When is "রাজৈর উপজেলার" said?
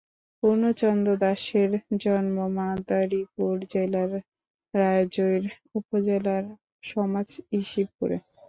4.73-6.43